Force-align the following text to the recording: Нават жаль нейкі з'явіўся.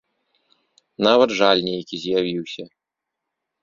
Нават 1.09 1.29
жаль 1.43 1.63
нейкі 1.69 1.95
з'явіўся. 2.07 2.63